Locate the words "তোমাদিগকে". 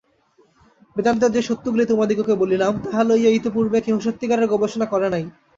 1.85-2.33